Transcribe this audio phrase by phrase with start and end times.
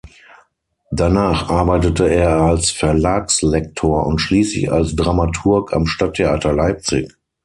[0.89, 7.13] Danach arbeitete er als Verlagslektor und schließlich als Dramaturg am Stadttheater Leipzig.